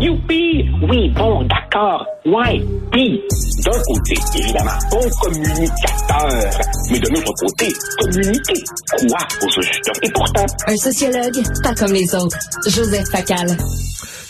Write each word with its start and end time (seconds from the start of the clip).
Youpi! 0.00 0.64
Oui, 0.88 1.10
bon, 1.10 1.44
d'accord. 1.44 2.06
Ouais. 2.24 2.58
Puis, 2.90 3.20
d'un 3.62 3.78
côté, 3.82 4.14
évidemment, 4.38 4.78
bon 4.90 5.10
communicateur. 5.20 6.50
Mais 6.90 6.98
de 6.98 7.08
l'autre 7.10 7.32
côté, 7.38 7.68
communiquer 7.98 8.64
quoi 8.98 9.18
au 9.42 9.50
juste? 9.50 9.90
Et 10.02 10.10
pourtant... 10.10 10.46
Un 10.66 10.76
sociologue, 10.76 11.42
pas 11.62 11.74
comme 11.74 11.92
les 11.92 12.14
autres. 12.14 12.38
Joseph 12.66 13.08
Facal. 13.10 13.58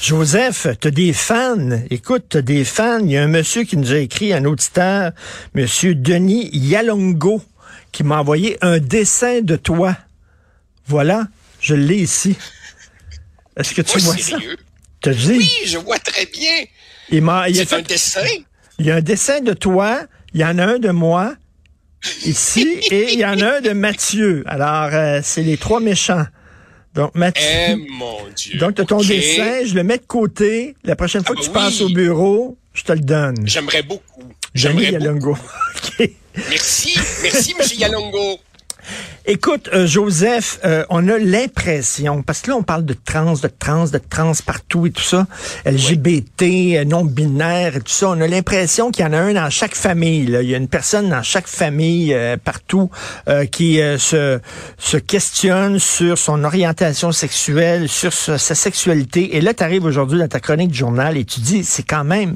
Joseph, 0.03 0.67
t'as 0.80 0.91
des 0.91 1.12
fans. 1.12 1.79
Écoute, 1.89 2.25
t'as 2.30 2.43
des 2.43 2.64
fans. 2.64 2.98
Il 2.98 3.12
y 3.12 3.16
a 3.16 3.23
un 3.23 3.29
monsieur 3.29 3.62
qui 3.62 3.77
nous 3.77 3.93
a 3.93 3.98
écrit, 3.98 4.32
un 4.32 4.46
auditeur, 4.46 5.12
monsieur 5.55 5.95
Denis 5.95 6.50
Yalongo, 6.52 7.43
qui 7.93 8.02
m'a 8.02 8.18
envoyé 8.18 8.59
un 8.61 8.79
dessin 8.79 9.41
de 9.41 9.55
toi. 9.55 9.96
Voilà, 10.87 11.29
je 11.61 11.77
l'ai 11.77 11.98
ici. 11.98 12.37
Est-ce 13.57 13.73
que 13.73 13.82
tu 13.82 13.98
vois 14.00 14.16
sérieux? 14.16 14.57
ça? 14.59 14.70
Dit? 15.09 15.39
Oui, 15.39 15.51
je 15.67 15.79
vois 15.79 15.98
très 15.98 16.27
bien. 16.27 16.65
Il 17.11 17.56
C'est 17.56 17.65
fait- 17.66 17.77
un 17.77 17.83
dessin. 17.83 18.20
Il 18.79 18.87
y 18.87 18.91
a 18.91 18.97
un 18.97 19.01
dessin 19.01 19.41
de 19.41 19.52
toi, 19.55 20.02
il 20.34 20.41
y 20.41 20.45
en 20.45 20.59
a 20.59 20.65
un 20.65 20.79
de 20.79 20.91
moi 20.91 21.34
ici 22.25 22.79
et 22.91 23.12
il 23.15 23.19
y 23.20 23.25
en 23.25 23.41
a 23.41 23.56
un 23.56 23.61
de 23.61 23.70
Mathieu. 23.70 24.42
Alors, 24.47 24.91
euh, 24.92 25.20
c'est 25.23 25.42
les 25.42 25.56
trois 25.56 25.80
méchants. 25.80 26.27
Donc, 26.95 27.15
Mathieu. 27.15 27.45
Eh, 27.47 27.77
mon 27.77 28.19
Dieu. 28.34 28.59
donc, 28.59 28.75
tu 28.75 28.83
as 28.83 28.84
ton 28.84 29.01
dessin, 29.02 29.65
je 29.65 29.75
le 29.75 29.83
mets 29.84 29.98
de 29.98 30.06
côté. 30.06 30.75
La 30.84 30.97
prochaine 30.97 31.25
fois 31.25 31.34
Ah 31.37 31.41
que 31.41 31.45
tu 31.47 31.51
bah 31.53 31.61
passes 31.61 31.80
au 31.80 31.89
bureau, 31.89 32.59
je 32.75 32.83
te 32.83 32.92
le 32.92 33.01
donne. 33.01 33.37
J'aimerais 33.47 33.83
beaucoup. 33.83 34.25
J'aimerais. 34.55 34.92
Yalongo. 34.92 35.37
Merci, 36.48 36.95
merci, 37.23 37.55
Monsieur 37.59 37.77
Yalongo. 37.78 38.39
Écoute, 39.33 39.70
euh, 39.73 39.87
Joseph, 39.87 40.59
euh, 40.65 40.84
on 40.91 41.07
a 41.07 41.16
l'impression, 41.16 42.20
parce 42.25 42.41
que 42.41 42.51
là, 42.51 42.57
on 42.57 42.65
parle 42.65 42.84
de 42.84 42.95
trans, 42.95 43.34
de 43.34 43.47
trans, 43.47 43.84
de 43.84 43.98
trans 43.98 44.33
partout 44.45 44.87
et 44.87 44.91
tout 44.91 45.05
ça, 45.05 45.29
LGBT, 45.65 46.43
euh, 46.43 46.84
non-binaire 46.84 47.77
et 47.77 47.81
tout 47.81 47.92
ça, 47.92 48.08
on 48.08 48.20
a 48.20 48.27
l'impression 48.27 48.91
qu'il 48.91 49.05
y 49.05 49.08
en 49.08 49.12
a 49.12 49.19
un 49.19 49.33
dans 49.34 49.48
chaque 49.48 49.77
famille. 49.77 50.27
là. 50.27 50.42
Il 50.42 50.51
y 50.51 50.55
a 50.56 50.58
une 50.58 50.67
personne 50.67 51.11
dans 51.11 51.23
chaque 51.23 51.47
famille, 51.47 52.12
euh, 52.12 52.36
partout, 52.42 52.91
euh, 53.28 53.45
qui 53.47 53.81
euh, 53.81 53.98
se, 53.98 54.41
se 54.78 54.97
questionne 54.97 55.78
sur 55.78 56.19
son 56.19 56.42
orientation 56.42 57.12
sexuelle, 57.12 57.89
sur 57.89 58.12
sa, 58.12 58.36
sexualité. 58.36 59.36
Et 59.36 59.41
là, 59.41 59.55
tu 59.55 59.62
arrives 59.62 59.84
aujourd'hui 59.84 60.19
dans 60.19 60.27
ta 60.27 60.41
chronique 60.41 60.73
du 60.73 60.78
journal 60.78 61.17
et 61.17 61.25
tu 61.25 61.39
dis, 61.39 61.62
c'est 61.62 61.84
quand 61.84 62.03
même 62.03 62.34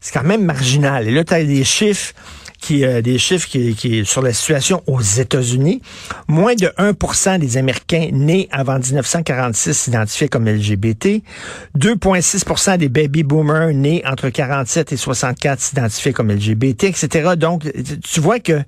c'est 0.00 0.12
quand 0.12 0.24
même 0.26 0.44
marginal. 0.44 1.08
Et 1.08 1.10
là, 1.10 1.24
tu 1.24 1.34
as 1.34 1.42
des 1.42 1.64
chiffres 1.64 2.12
qui 2.60 2.84
euh, 2.84 3.00
des 3.02 3.18
chiffres 3.18 3.48
qui, 3.48 4.04
sur 4.04 4.22
la 4.22 4.32
situation 4.32 4.82
aux 4.86 5.00
États-Unis. 5.00 5.80
Moins 6.26 6.54
de 6.54 6.66
1% 6.78 7.38
des 7.38 7.56
Américains 7.56 8.10
nés 8.12 8.48
avant 8.50 8.78
1946 8.78 9.74
s'identifiaient 9.74 10.28
comme 10.28 10.48
LGBT. 10.48 11.22
2,6% 11.76 12.78
des 12.78 12.88
baby 12.88 13.22
boomers 13.22 13.72
nés 13.74 14.02
entre 14.06 14.28
47 14.28 14.92
et 14.92 14.96
64 14.96 15.60
s'identifiaient 15.60 16.12
comme 16.12 16.30
LGBT, 16.32 16.84
etc. 16.84 17.34
Donc, 17.36 17.70
tu 18.04 18.20
vois 18.20 18.40
que 18.40 18.62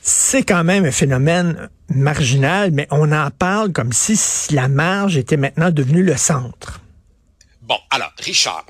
c'est 0.00 0.44
quand 0.44 0.62
même 0.62 0.84
un 0.84 0.92
phénomène 0.92 1.68
marginal, 1.88 2.70
mais 2.70 2.86
on 2.90 3.10
en 3.10 3.30
parle 3.30 3.72
comme 3.72 3.92
si 3.92 4.16
la 4.54 4.68
marge 4.68 5.16
était 5.16 5.36
maintenant 5.36 5.70
devenue 5.70 6.04
le 6.04 6.16
centre. 6.16 6.80
Bon, 7.62 7.76
alors, 7.90 8.12
Richard, 8.18 8.64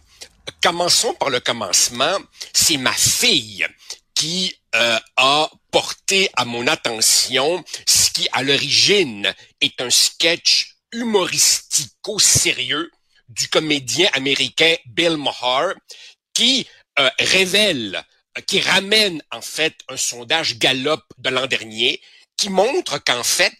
commençons 0.62 1.14
par 1.14 1.30
le 1.30 1.40
commencement. 1.40 2.18
C'est 2.52 2.76
ma 2.76 2.92
fille 2.92 3.66
qui 4.14 4.54
euh, 4.74 4.98
a 5.16 5.50
porté 5.70 6.30
à 6.36 6.44
mon 6.44 6.66
attention 6.66 7.62
ce 7.86 8.10
qui, 8.10 8.28
à 8.32 8.42
l'origine, 8.42 9.32
est 9.60 9.80
un 9.80 9.90
sketch 9.90 10.76
humoristico-sérieux 10.92 12.90
du 13.28 13.48
comédien 13.48 14.08
américain 14.12 14.74
Bill 14.86 15.16
Maher 15.16 15.74
qui 16.32 16.66
euh, 16.98 17.10
révèle, 17.18 18.02
qui 18.46 18.60
ramène 18.60 19.22
en 19.32 19.42
fait 19.42 19.74
un 19.88 19.96
sondage 19.96 20.58
Gallup 20.58 21.02
de 21.18 21.30
l'an 21.30 21.46
dernier 21.46 22.00
qui 22.36 22.50
montre 22.50 23.02
qu'en 23.02 23.24
fait, 23.24 23.52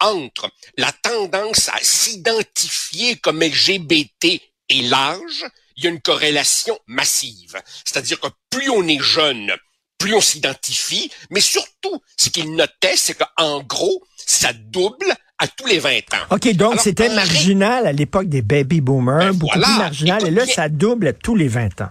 entre 0.00 0.50
la 0.76 0.92
tendance 0.92 1.68
à 1.68 1.78
s'identifier 1.82 3.16
comme 3.16 3.42
LGBT 3.42 4.40
et 4.68 4.82
l'âge, 4.82 5.44
il 5.76 5.84
y 5.84 5.86
a 5.86 5.90
une 5.90 6.00
corrélation 6.00 6.78
massive. 6.86 7.60
C'est-à-dire 7.84 8.20
que 8.20 8.28
plus 8.50 8.68
on 8.70 8.86
est 8.86 9.00
jeune, 9.00 9.52
plus 9.98 10.14
on 10.14 10.20
s'identifie, 10.20 11.10
mais 11.30 11.40
surtout, 11.40 12.00
ce 12.16 12.30
qu'il 12.30 12.54
notait, 12.54 12.96
c'est 12.96 13.14
qu'en 13.14 13.62
gros, 13.62 14.02
ça 14.16 14.52
double 14.52 15.14
à 15.38 15.48
tous 15.48 15.66
les 15.66 15.78
20 15.78 15.90
ans. 16.14 16.26
OK, 16.30 16.48
donc 16.54 16.80
c'était 16.80 17.08
marginal 17.08 17.86
à 17.86 17.92
l'époque 17.92 18.28
des 18.28 18.42
baby 18.42 18.80
boomers, 18.80 19.18
Ben 19.18 19.32
beaucoup 19.32 19.52
voilà. 19.58 19.66
plus 19.66 19.78
marginal, 19.78 20.26
et 20.26 20.30
là, 20.30 20.44
bien. 20.44 20.54
ça 20.54 20.68
double 20.68 21.08
à 21.08 21.12
tous 21.12 21.34
les 21.36 21.48
20 21.48 21.80
ans. 21.80 21.90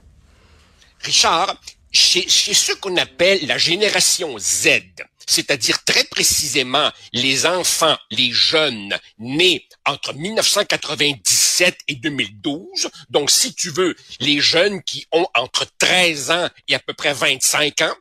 Richard, 1.01 1.55
chez, 1.91 2.27
chez 2.27 2.53
ceux 2.53 2.75
qu'on 2.75 2.95
appelle 2.97 3.45
la 3.45 3.57
génération 3.57 4.37
Z, 4.39 4.69
c'est-à-dire 5.27 5.83
très 5.83 6.03
précisément 6.05 6.89
les 7.11 7.45
enfants, 7.45 7.97
les 8.11 8.31
jeunes 8.31 8.97
nés 9.19 9.67
entre 9.85 10.13
1997 10.13 11.77
et 11.87 11.95
2012, 11.95 12.89
donc 13.09 13.29
si 13.29 13.53
tu 13.53 13.69
veux, 13.69 13.95
les 14.19 14.39
jeunes 14.39 14.81
qui 14.83 15.05
ont 15.11 15.27
entre 15.35 15.65
13 15.77 16.31
ans 16.31 16.49
et 16.67 16.75
à 16.75 16.79
peu 16.79 16.93
près 16.93 17.13
25 17.13 17.81
ans, 17.81 17.95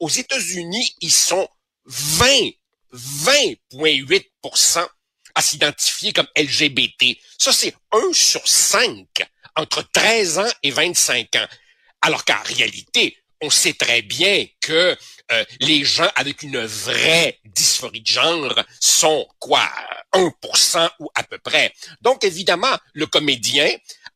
aux 0.00 0.08
États-Unis, 0.08 0.94
ils 1.00 1.12
sont 1.12 1.48
20, 1.86 2.50
20,8% 2.92 4.86
à 5.34 5.42
s'identifier 5.42 6.12
comme 6.12 6.28
LGBT. 6.36 7.18
Ça, 7.38 7.52
c'est 7.52 7.74
1 7.92 8.12
sur 8.12 8.46
5 8.46 9.06
entre 9.56 9.82
13 9.92 10.38
ans 10.38 10.52
et 10.62 10.70
25 10.70 11.36
ans. 11.36 11.46
Alors 12.02 12.24
qu'en 12.24 12.42
réalité, 12.44 13.16
on 13.40 13.50
sait 13.50 13.74
très 13.74 14.02
bien 14.02 14.46
que 14.60 14.96
euh, 15.32 15.44
les 15.60 15.84
gens 15.84 16.10
avec 16.16 16.42
une 16.42 16.64
vraie 16.64 17.38
dysphorie 17.44 18.02
de 18.02 18.06
genre 18.06 18.54
sont 18.78 19.26
quoi 19.38 19.68
1% 20.12 20.90
ou 21.00 21.08
à 21.14 21.22
peu 21.22 21.38
près? 21.38 21.72
Donc 22.02 22.24
évidemment, 22.24 22.76
le 22.92 23.06
comédien, 23.06 23.68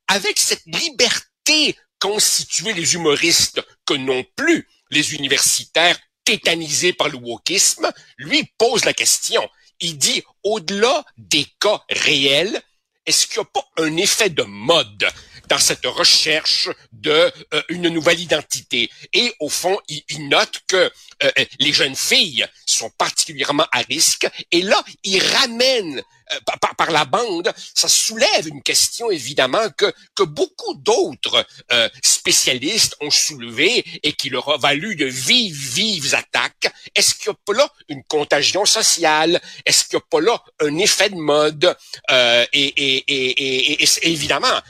avec 0.07 0.39
cette 0.39 0.67
liberté 0.67 1.77
constituée 1.99 2.75
les 2.75 2.95
humoristes 2.95 3.61
que 3.87 3.95
non 3.95 4.25
plus 4.37 4.69
les 4.91 5.15
universitaires 5.15 5.99
tétanisés 6.25 6.93
par 6.93 7.09
le 7.09 7.17
wokisme, 7.17 7.91
lui 8.19 8.45
pose 8.59 8.85
la 8.85 8.93
question. 8.93 9.49
Il 9.81 9.97
dit, 9.97 10.23
au-delà 10.43 11.05
des 11.17 11.47
cas 11.59 11.83
réels, 11.89 12.61
est-ce 13.07 13.27
qu'il 13.27 13.41
n'y 13.41 13.47
a 13.47 13.51
pas 13.51 13.67
un 13.83 13.97
effet 13.97 14.29
de 14.29 14.43
mode 14.43 15.09
dans 15.48 15.59
cette 15.59 15.86
recherche 15.86 16.69
de 16.92 17.32
euh, 17.54 17.62
une 17.69 17.88
nouvelle 17.88 18.20
identité 18.20 18.91
Et 19.12 19.32
au 19.41 19.48
fond, 19.48 19.78
il, 19.88 20.28
note 20.28 20.60
que 20.66 20.91
euh, 21.22 21.31
les 21.59 21.72
jeunes 21.72 21.97
filles 21.97 22.47
sont 22.66 22.91
particulièrement 22.91 23.66
à 23.72 23.81
risque. 23.81 24.28
Et 24.53 24.62
là, 24.62 24.82
il 25.04 25.22
ramène 25.22 25.98
euh, 25.98 26.03
par- 26.47 26.59
par, 26.59 26.77
par 26.77 26.91
la 26.91 27.05
bande, 27.05 27.53
ça 27.75 27.89
soulève 27.89 28.47
une 28.49 28.62
question 28.62 29.11
évidemment 29.11 29.69
que 29.77 29.93
que 30.15 30.22
beaucoup 30.22 30.75
d'autres 30.75 31.47
euh, 31.72 31.89
spécialistes 32.03 32.97
ont 33.00 33.11
soulevé 33.11 33.84
et 34.03 34.12
qui 34.12 34.28
leur 34.31 34.49
a 34.49 34.59
valu 34.59 34.97
de 34.97 35.06
vives 35.06 35.56
vives 35.75 36.15
attaques. 36.15 36.72
Est-ce 36.94 37.15
qu'il 37.15 37.31
n'y 37.31 37.37
a 37.37 37.39
pas 37.44 37.53
là 37.55 37.72
une 37.89 38.05
contagion 38.05 38.65
sociale? 38.65 39.41
Est-ce 39.65 39.84
qu'il 39.84 39.97
n'y 39.97 40.03
a 40.03 40.06
pas 40.11 40.21
là 40.21 40.43
un 40.61 40.77
effet 40.78 41.11
de 41.11 41.16
mode? 41.16 41.77
Euh, 42.11 42.47
et, 42.53 42.66
et, 42.66 43.05
et, 43.09 43.83
et, 43.83 43.89
évidemment, 44.03 44.60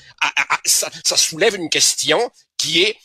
ça, 0.64 0.90
ça 1.04 1.16
soulève 1.16 1.54
une 1.54 1.70
question 1.70 2.30
qui 2.56 2.82
est 2.82 2.96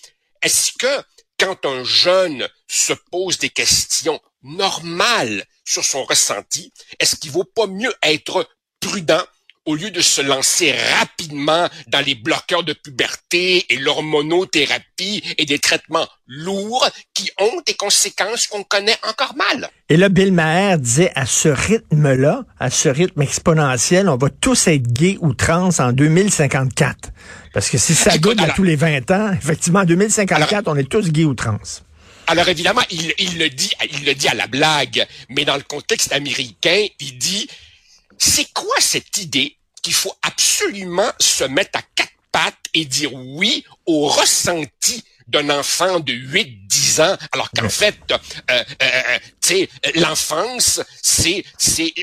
est-ce 0.41 0.71
que 0.77 1.03
quand 1.39 1.65
un 1.65 1.83
jeune 1.83 2.47
se 2.67 2.93
pose 3.11 3.37
des 3.37 3.49
questions 3.49 4.19
normales 4.43 5.45
sur 5.65 5.83
son 5.83 6.03
ressenti, 6.03 6.71
est-ce 6.99 7.15
qu'il 7.15 7.31
vaut 7.31 7.43
pas 7.43 7.67
mieux 7.67 7.93
être 8.03 8.47
prudent 8.79 9.23
au 9.65 9.75
lieu 9.75 9.91
de 9.91 10.01
se 10.01 10.21
lancer 10.21 10.73
rapidement 10.99 11.69
dans 11.87 12.01
les 12.01 12.15
bloqueurs 12.15 12.63
de 12.63 12.73
puberté 12.73 13.65
et 13.69 13.77
l'hormonothérapie 13.77 15.23
et 15.37 15.45
des 15.45 15.59
traitements 15.59 16.07
lourds 16.27 16.89
qui 17.13 17.31
ont 17.39 17.61
des 17.65 17.73
conséquences 17.73 18.47
qu'on 18.47 18.63
connaît 18.63 18.97
encore 19.07 19.35
mal? 19.35 19.69
Et 19.87 19.95
là, 19.95 20.09
Bill 20.09 20.33
Maher 20.33 20.79
disait, 20.79 21.11
à 21.15 21.25
ce 21.25 21.47
rythme-là, 21.47 22.43
à 22.59 22.69
ce 22.69 22.89
rythme 22.89 23.21
exponentiel, 23.21 24.09
on 24.09 24.17
va 24.17 24.29
tous 24.29 24.67
être 24.67 24.91
gays 24.91 25.17
ou 25.21 25.33
trans 25.33 25.69
en 25.79 25.93
2054. 25.93 27.11
Parce 27.53 27.69
que 27.69 27.77
si 27.77 27.95
ça 27.95 28.17
double 28.17 28.41
à 28.41 28.49
tous 28.49 28.63
les 28.63 28.75
20 28.75 29.11
ans, 29.11 29.31
effectivement, 29.31 29.81
en 29.81 29.85
2054, 29.85 30.67
on 30.67 30.75
est 30.75 30.89
tous 30.89 31.09
gays 31.09 31.25
ou 31.25 31.35
trans. 31.35 31.57
Alors 32.27 32.47
évidemment, 32.47 32.81
il, 32.89 33.13
il 33.17 33.37
le 33.37 33.49
dit, 33.49 33.71
il 33.91 34.05
le 34.05 34.15
dit 34.15 34.27
à 34.27 34.33
la 34.33 34.47
blague, 34.47 35.05
mais 35.29 35.45
dans 35.45 35.55
le 35.55 35.63
contexte 35.63 36.11
américain, 36.13 36.85
il 36.99 37.17
dit 37.17 37.47
c'est 38.17 38.51
quoi 38.53 38.75
cette 38.79 39.17
idée 39.17 39.57
qu'il 39.81 39.93
faut 39.93 40.15
absolument 40.21 41.11
se 41.19 41.43
mettre 41.43 41.79
à 41.79 41.81
quatre 41.95 42.13
pattes 42.31 42.55
et 42.73 42.85
dire 42.85 43.13
oui 43.13 43.65
au 43.85 44.07
ressenti 44.07 45.03
d'un 45.27 45.49
enfant 45.49 45.99
de 45.99 46.13
8-10 46.13 46.63
10 46.73 47.01
ans, 47.01 47.17
alors 47.31 47.49
qu'en 47.51 47.69
fait, 47.69 47.95
euh, 48.11 48.17
euh, 48.51 48.63
euh, 48.81 49.19
tu 49.41 49.55
sais, 49.55 49.69
l'enfance, 49.95 50.81
c'est, 51.01 51.43
c'est, 51.57 51.93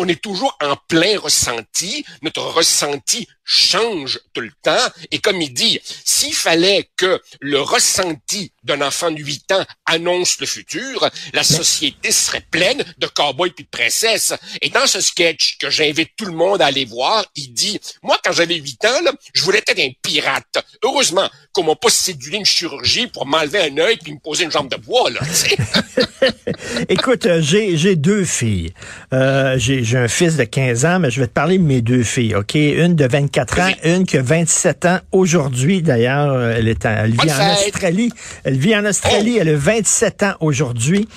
on 0.00 0.08
est 0.08 0.20
toujours 0.20 0.56
en 0.62 0.76
plein 0.88 1.18
ressenti. 1.18 2.04
Notre 2.22 2.42
ressenti 2.42 3.28
change 3.44 4.20
tout 4.32 4.40
le 4.40 4.52
temps. 4.62 4.86
Et 5.10 5.18
comme 5.18 5.42
il 5.42 5.52
dit, 5.52 5.80
s'il 6.04 6.34
fallait 6.34 6.88
que 6.96 7.20
le 7.40 7.60
ressenti 7.60 8.52
d'un 8.62 8.80
enfant 8.80 9.10
de 9.10 9.18
8 9.18 9.52
ans 9.52 9.64
annonce 9.86 10.40
le 10.40 10.46
futur, 10.46 11.10
la 11.34 11.42
société 11.42 12.12
serait 12.12 12.46
pleine 12.50 12.82
de 12.98 13.06
cowboys 13.08 13.50
puis 13.50 13.64
de 13.64 13.68
princesses. 13.68 14.32
Et 14.62 14.70
dans 14.70 14.86
ce 14.86 15.00
sketch 15.00 15.58
que 15.58 15.68
j'invite 15.68 16.10
tout 16.16 16.26
le 16.26 16.32
monde 16.32 16.62
à 16.62 16.66
aller 16.66 16.84
voir, 16.84 17.26
il 17.34 17.52
dit, 17.52 17.78
moi, 18.02 18.18
quand 18.24 18.32
j'avais 18.32 18.54
8 18.54 18.84
ans, 18.86 19.00
là, 19.04 19.12
je 19.34 19.42
voulais 19.42 19.62
être 19.66 19.80
un 19.80 19.90
pirate. 20.00 20.64
Heureusement 20.82 21.28
qu'on 21.52 21.64
m'a 21.64 21.74
pas 21.74 21.90
séduit 21.90 22.36
une 22.36 22.44
chirurgie 22.44 23.08
pour 23.08 23.26
m'enlever 23.26 23.60
un 23.60 23.76
œil 23.78 23.96
puis 23.96 24.12
me 24.12 24.20
poser 24.20 24.44
une 24.44 24.52
jambe 24.52 24.70
de 24.70 24.76
bois, 24.76 25.10
là. 25.10 25.20
Écoute, 26.88 27.26
euh, 27.26 27.42
j'ai, 27.42 27.76
j'ai 27.76 27.96
deux 27.96 28.24
filles. 28.24 28.72
Euh, 29.12 29.58
j'ai, 29.58 29.82
j'ai 29.90 29.98
un 29.98 30.06
fils 30.06 30.36
de 30.36 30.44
15 30.44 30.84
ans, 30.84 30.98
mais 31.00 31.10
je 31.10 31.20
vais 31.20 31.26
te 31.26 31.32
parler 31.32 31.58
de 31.58 31.64
mes 31.64 31.82
deux 31.82 32.04
filles, 32.04 32.36
OK? 32.36 32.54
Une 32.54 32.94
de 32.94 33.06
24 33.06 33.58
ans, 33.60 33.70
une 33.82 34.06
qui 34.06 34.18
a 34.18 34.22
27 34.22 34.84
ans 34.84 34.98
aujourd'hui. 35.10 35.82
D'ailleurs, 35.82 36.32
euh, 36.32 36.54
elle, 36.56 36.68
est 36.68 36.84
elle 36.84 37.10
vit 37.10 37.32
en 37.32 37.52
Australie. 37.52 38.12
Elle 38.44 38.56
vit 38.56 38.76
en 38.76 38.84
Australie, 38.84 39.38
elle 39.38 39.48
a 39.48 39.56
27 39.56 40.22
ans 40.22 40.34
aujourd'hui. 40.38 41.08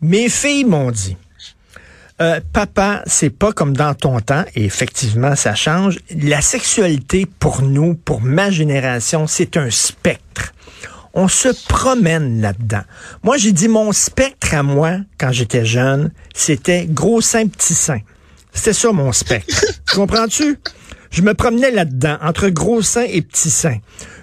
Mes 0.00 0.30
filles 0.30 0.64
m'ont 0.64 0.90
dit, 0.90 1.18
euh, 2.22 2.40
papa, 2.54 3.02
c'est 3.04 3.28
pas 3.28 3.52
comme 3.52 3.76
dans 3.76 3.92
ton 3.92 4.18
temps, 4.20 4.44
et 4.54 4.64
effectivement, 4.64 5.36
ça 5.36 5.54
change. 5.54 5.98
La 6.10 6.40
sexualité, 6.40 7.26
pour 7.38 7.60
nous, 7.60 7.94
pour 7.96 8.22
ma 8.22 8.50
génération, 8.50 9.26
c'est 9.26 9.58
un 9.58 9.68
spectre. 9.68 10.54
On 11.18 11.28
se 11.28 11.48
promène 11.66 12.42
là-dedans. 12.42 12.82
Moi, 13.22 13.38
j'ai 13.38 13.52
dit 13.52 13.68
mon 13.68 13.90
spectre 13.92 14.52
à 14.52 14.62
moi, 14.62 14.98
quand 15.18 15.32
j'étais 15.32 15.64
jeune, 15.64 16.12
c'était 16.34 16.86
gros 16.86 17.22
sein, 17.22 17.46
petit 17.46 17.72
sein. 17.72 18.00
C'était 18.52 18.74
ça 18.74 18.92
mon 18.92 19.12
spectre. 19.12 19.64
Comprends-tu? 19.94 20.58
Je 21.10 21.22
me 21.22 21.32
promenais 21.32 21.70
là-dedans, 21.70 22.18
entre 22.20 22.50
gros 22.50 22.82
sein 22.82 23.06
et 23.08 23.22
petit 23.22 23.48
sein. 23.48 23.78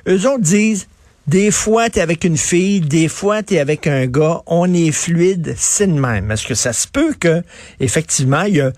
Eux 0.07 0.27
autres 0.27 0.43
disent, 0.43 0.85
des 1.25 1.49
fois, 1.49 1.89
tu 1.89 1.97
es 1.97 2.01
avec 2.03 2.25
une 2.25 2.37
fille, 2.37 2.81
des 2.81 3.07
fois, 3.07 3.41
tu 3.41 3.55
es 3.55 3.59
avec 3.59 3.87
un 3.87 4.05
gars, 4.05 4.43
on 4.45 4.71
est 4.71 4.91
fluide, 4.91 5.55
c'est 5.57 5.87
de 5.87 5.99
même. 5.99 6.29
Est-ce 6.29 6.45
que 6.45 6.53
ça 6.53 6.73
se 6.73 6.87
peut 6.87 7.15
que, 7.19 7.41
effectivement, 7.79 8.43
il 8.43 8.57
y 8.57 8.61
a 8.61 8.71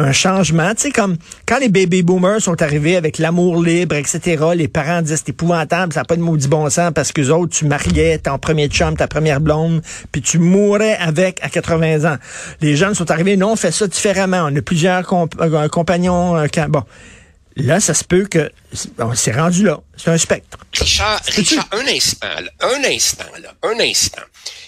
un 0.00 0.12
changement. 0.12 0.74
Tu 0.74 0.82
sais, 0.82 0.90
comme 0.90 1.16
quand 1.46 1.58
les 1.58 1.68
baby 1.68 2.02
boomers 2.02 2.40
sont 2.40 2.60
arrivés 2.62 2.96
avec 2.96 3.18
l'amour 3.18 3.62
libre, 3.62 3.94
etc., 3.94 4.44
les 4.54 4.68
parents 4.68 5.02
disent 5.02 5.22
c'est 5.24 5.30
épouvantable, 5.30 5.92
ça 5.92 6.00
n'a 6.00 6.04
pas 6.04 6.16
de 6.16 6.22
maudit 6.22 6.48
bon 6.48 6.68
sens 6.70 6.92
parce 6.94 7.12
que 7.12 7.20
autres, 7.30 7.56
tu 7.56 7.66
mariais 7.66 8.18
ton 8.18 8.38
premier 8.38 8.68
chum, 8.68 8.96
ta 8.96 9.06
première 9.06 9.40
blonde, 9.40 9.82
puis 10.10 10.22
tu 10.22 10.38
mourrais 10.38 10.96
avec 10.96 11.38
à 11.42 11.48
80 11.48 12.10
ans. 12.12 12.16
Les 12.60 12.76
jeunes 12.76 12.94
sont 12.94 13.10
arrivés, 13.10 13.36
non, 13.36 13.52
on 13.52 13.56
fait 13.56 13.72
ça 13.72 13.86
différemment. 13.86 14.48
On 14.50 14.56
a 14.56 14.62
plusieurs 14.62 15.06
euh, 15.40 15.68
compagnons. 15.68 16.36
Euh, 16.36 16.46
bon. 16.68 16.82
Là, 17.56 17.80
ça 17.80 17.94
se 17.94 18.04
peut 18.04 18.26
que 18.26 18.50
c'est 19.14 19.32
rendu 19.32 19.64
là. 19.64 19.80
C'est 19.96 20.10
un 20.10 20.18
spectre. 20.18 20.56
Richard, 20.78 21.20
Richard 21.26 21.68
un 21.72 21.86
instant, 21.88 22.26
là, 22.26 22.50
un 22.60 22.84
instant, 22.84 23.24
là, 23.42 23.52
un 23.62 23.78
instant. 23.80 24.22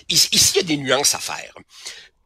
Ici, 0.08 0.52
il 0.54 0.56
y 0.56 0.60
a 0.60 0.62
des 0.64 0.76
nuances 0.76 1.14
à 1.14 1.18
faire. 1.18 1.54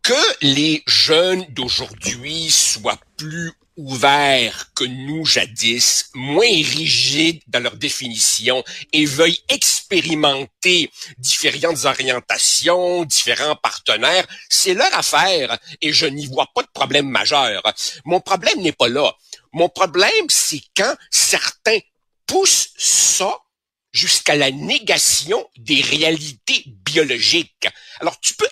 Que 0.07 0.37
les 0.41 0.85
jeunes 0.87 1.47
d'aujourd'hui 1.49 2.49
soient 2.49 3.01
plus 3.17 3.53
ouverts 3.77 4.73
que 4.73 4.85
nous 4.85 5.27
jadis, 5.27 6.11
moins 6.15 6.47
rigides 6.47 7.43
dans 7.49 7.59
leur 7.59 7.75
définition 7.75 8.63
et 8.93 9.05
veuillent 9.05 9.43
expérimenter 9.49 10.93
différentes 11.19 11.87
orientations, 11.87 13.05
différents 13.05 13.57
partenaires, 13.57 14.29
c'est 14.49 14.75
leur 14.75 14.95
affaire 14.95 15.59
et 15.83 15.93
je 15.93 16.07
n'y 16.07 16.29
vois 16.29 16.47
pas 16.55 16.63
de 16.63 16.71
problème 16.73 17.09
majeur. 17.09 17.61
Mon 18.05 18.21
problème 18.21 18.61
n'est 18.61 18.71
pas 18.71 18.89
là. 18.89 19.13
Mon 19.53 19.69
problème, 19.69 20.27
c'est 20.29 20.63
quand 20.77 20.95
certains 21.11 21.81
poussent 22.29 22.69
ça 22.77 23.37
jusqu'à 23.91 24.37
la 24.37 24.53
négation 24.53 25.45
des 25.57 25.81
réalités 25.81 26.63
biologiques. 26.85 27.67
Alors, 27.99 28.21
tu 28.21 28.35
peux 28.35 28.49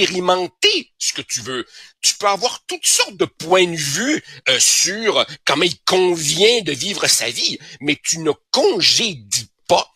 expérimenter 0.00 0.92
ce 0.98 1.12
que 1.12 1.22
tu 1.22 1.40
veux. 1.40 1.66
Tu 2.00 2.14
peux 2.14 2.26
avoir 2.26 2.64
toutes 2.66 2.86
sortes 2.86 3.16
de 3.16 3.24
points 3.24 3.66
de 3.66 3.76
vue 3.76 4.22
euh, 4.48 4.58
sur 4.58 5.24
comment 5.44 5.64
il 5.64 5.78
convient 5.84 6.62
de 6.62 6.72
vivre 6.72 7.06
sa 7.06 7.30
vie, 7.30 7.58
mais 7.80 7.98
tu 8.02 8.18
ne 8.18 8.32
congédies 8.50 9.50
pas 9.68 9.90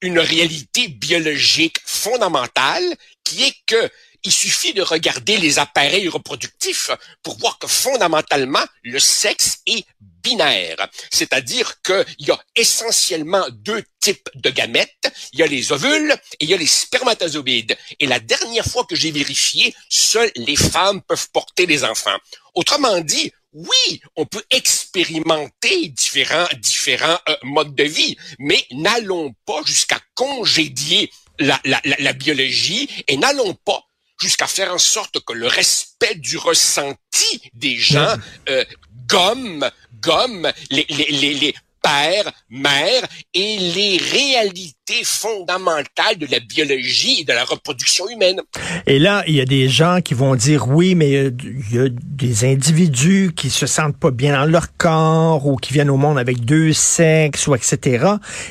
une 0.00 0.18
réalité 0.18 0.88
biologique 0.88 1.78
fondamentale 1.84 2.84
qui 3.24 3.44
est 3.44 3.56
que 3.66 3.90
il 4.24 4.32
suffit 4.32 4.72
de 4.72 4.82
regarder 4.82 5.36
les 5.36 5.58
appareils 5.58 6.08
reproductifs 6.08 6.90
pour 7.24 7.38
voir 7.38 7.58
que 7.58 7.66
fondamentalement, 7.66 8.64
le 8.84 9.00
sexe 9.00 9.58
est 9.66 9.84
binaire. 10.22 10.88
C'est-à-dire 11.10 11.80
qu'il 11.82 12.04
y 12.26 12.30
a 12.30 12.38
essentiellement 12.56 13.44
deux 13.50 13.82
types 14.00 14.28
de 14.34 14.50
gamètes. 14.50 15.12
Il 15.32 15.40
y 15.40 15.42
a 15.42 15.46
les 15.46 15.72
ovules 15.72 16.14
et 16.40 16.44
il 16.44 16.50
y 16.50 16.54
a 16.54 16.56
les 16.56 16.66
spermatozoïdes. 16.66 17.76
Et 18.00 18.06
la 18.06 18.20
dernière 18.20 18.64
fois 18.64 18.84
que 18.84 18.96
j'ai 18.96 19.10
vérifié, 19.10 19.74
seules 19.88 20.32
les 20.36 20.56
femmes 20.56 21.02
peuvent 21.02 21.30
porter 21.32 21.66
des 21.66 21.84
enfants. 21.84 22.16
Autrement 22.54 23.00
dit, 23.00 23.32
oui, 23.52 24.00
on 24.16 24.24
peut 24.24 24.44
expérimenter 24.50 25.88
différents, 25.88 26.48
différents 26.58 27.18
euh, 27.28 27.36
modes 27.42 27.74
de 27.74 27.84
vie, 27.84 28.16
mais 28.38 28.64
n'allons 28.70 29.34
pas 29.44 29.60
jusqu'à 29.66 30.00
congédier 30.14 31.10
la, 31.38 31.60
la, 31.64 31.80
la 31.84 32.12
biologie 32.12 32.88
et 33.08 33.16
n'allons 33.16 33.54
pas 33.54 33.84
jusqu'à 34.22 34.46
faire 34.46 34.72
en 34.72 34.78
sorte 34.78 35.20
que 35.24 35.32
le 35.32 35.48
respect 35.48 36.14
du 36.14 36.38
ressenti 36.38 37.50
des 37.54 37.76
gens 37.76 38.14
euh, 38.48 38.64
gomme, 39.06 39.68
gomme 40.02 40.50
les, 40.70 40.86
les, 40.90 41.06
les, 41.10 41.34
les 41.34 41.54
pères, 41.82 42.32
mères 42.48 43.06
et 43.34 43.58
les 43.58 43.98
réalités 43.98 45.02
fondamentales 45.02 46.16
de 46.16 46.26
la 46.30 46.38
biologie 46.40 47.20
et 47.20 47.24
de 47.24 47.32
la 47.32 47.44
reproduction 47.44 48.08
humaine. 48.08 48.40
Et 48.86 48.98
là, 48.98 49.24
il 49.26 49.34
y 49.34 49.40
a 49.40 49.44
des 49.44 49.68
gens 49.68 50.00
qui 50.00 50.14
vont 50.14 50.36
dire 50.36 50.68
oui, 50.68 50.94
mais 50.94 51.10
il 51.10 51.74
y 51.74 51.78
a 51.78 51.88
des 51.90 52.44
individus 52.44 53.32
qui 53.34 53.50
se 53.50 53.66
sentent 53.66 53.96
pas 53.96 54.10
bien 54.10 54.38
dans 54.38 54.46
leur 54.46 54.76
corps 54.76 55.46
ou 55.46 55.56
qui 55.56 55.72
viennent 55.72 55.90
au 55.90 55.96
monde 55.96 56.18
avec 56.18 56.44
deux 56.44 56.72
sexes 56.72 57.46
ou 57.48 57.54
etc. 57.54 58.06